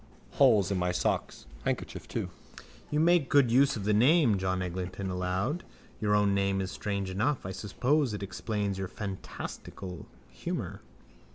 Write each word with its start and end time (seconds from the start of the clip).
Holes 0.31 0.71
in 0.71 0.79
my 0.79 0.91
socks. 0.91 1.45
Handkerchief 1.63 2.07
too. 2.07 2.31
—You 2.89 2.99
make 2.99 3.29
good 3.29 3.51
use 3.51 3.75
of 3.75 3.83
the 3.83 3.93
name, 3.93 4.39
John 4.39 4.63
Eglinton 4.63 5.11
allowed. 5.11 5.63
Your 5.99 6.15
own 6.15 6.33
name 6.33 6.59
is 6.59 6.71
strange 6.71 7.11
enough. 7.11 7.45
I 7.45 7.51
suppose 7.51 8.11
it 8.15 8.23
explains 8.23 8.79
your 8.79 8.87
fantastical 8.87 10.07
humour. 10.27 10.81